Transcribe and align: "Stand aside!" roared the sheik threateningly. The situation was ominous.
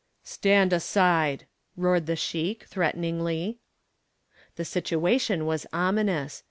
"Stand 0.23 0.73
aside!" 0.73 1.45
roared 1.77 2.07
the 2.07 2.15
sheik 2.15 2.63
threateningly. 2.65 3.59
The 4.55 4.65
situation 4.65 5.45
was 5.45 5.67
ominous. 5.71 6.39